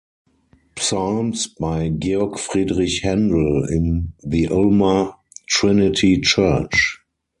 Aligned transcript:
Psalms 0.77 1.45
by 1.47 1.89
Georg 1.89 2.39
Friedrich 2.39 3.03
Händel 3.03 3.69
in 3.69 4.13
the 4.23 4.47
Ulmer 4.49 5.13
Trinity 5.45 6.19
Church. 6.21 7.03